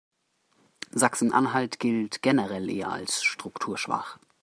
[0.93, 4.17] Sachsen-Anhalt gilt generell als eher strukturschwach.